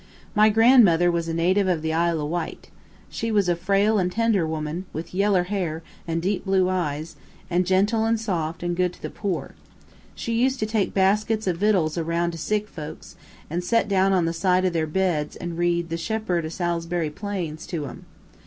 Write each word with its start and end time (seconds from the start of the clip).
My 0.33 0.49
grandmother 0.49 1.11
was 1.11 1.27
a 1.27 1.33
native 1.35 1.67
o' 1.67 1.77
the 1.77 1.93
Isle 1.93 2.21
o' 2.21 2.25
Wight. 2.25 2.71
She 3.07 3.31
was 3.31 3.47
a 3.47 3.55
frail 3.55 3.99
an' 3.99 4.09
tender 4.09 4.47
woman, 4.47 4.85
with 4.93 5.13
yeller 5.13 5.43
hair, 5.43 5.83
and 6.07 6.19
deep 6.23 6.43
blue 6.43 6.69
eyes, 6.69 7.17
an' 7.51 7.65
gentle, 7.65 8.07
an' 8.07 8.17
soft, 8.17 8.63
an' 8.63 8.73
good 8.73 8.93
to 8.93 9.01
the 9.03 9.11
poor. 9.11 9.53
She 10.15 10.33
used 10.33 10.59
to 10.61 10.65
take 10.65 10.95
baskits 10.95 11.45
of 11.45 11.57
vittles 11.57 11.99
aroun' 11.99 12.31
to 12.31 12.39
sick 12.39 12.67
folks, 12.67 13.15
an' 13.47 13.61
set 13.61 13.87
down 13.87 14.11
on 14.11 14.25
the 14.25 14.33
side 14.33 14.65
o' 14.65 14.69
their 14.71 14.87
beds 14.87 15.35
an' 15.35 15.55
read 15.55 15.89
"The 15.89 15.97
Shepherd 15.97 16.47
o' 16.47 16.49
Salisbury 16.49 17.11
Plains" 17.11 17.67
to 17.67 17.85
'em. 17.85 18.07